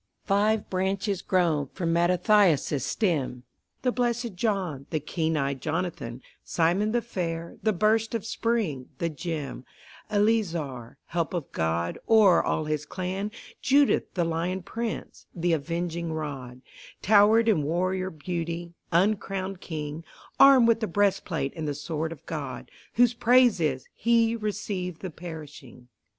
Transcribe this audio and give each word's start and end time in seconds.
Five 0.25 0.67
branches 0.67 1.21
grown 1.21 1.67
from 1.73 1.93
Mattathias' 1.93 2.83
stem, 2.83 3.43
The 3.83 3.91
Blessed 3.91 4.33
John, 4.33 4.87
the 4.89 4.99
Keen 4.99 5.37
Eyed 5.37 5.61
Jonathan, 5.61 6.23
Simon 6.43 6.91
the 6.91 7.03
fair, 7.03 7.57
the 7.61 7.71
Burst 7.71 8.15
of 8.15 8.25
Spring, 8.25 8.89
the 8.97 9.09
Gem, 9.09 9.63
Eleazar, 10.09 10.97
Help 11.05 11.35
of 11.35 11.51
God; 11.51 11.99
o'er 12.09 12.43
all 12.43 12.65
his 12.65 12.83
clan 12.83 13.29
Judas 13.61 14.01
the 14.15 14.23
Lion 14.25 14.63
Prince, 14.63 15.27
the 15.35 15.53
Avenging 15.53 16.11
Rod, 16.11 16.61
Towered 17.03 17.47
in 17.47 17.61
warrior 17.61 18.09
beauty, 18.09 18.73
uncrowned 18.91 19.61
king, 19.61 20.03
Armed 20.39 20.67
with 20.67 20.79
the 20.79 20.87
breastplate 20.87 21.53
and 21.55 21.67
the 21.67 21.75
sword 21.75 22.11
of 22.11 22.25
God, 22.25 22.71
Whose 22.93 23.13
praise 23.13 23.59
is: 23.59 23.85
"He 23.93 24.35
received 24.35 25.01
the 25.03 25.11
perishing." 25.11 25.89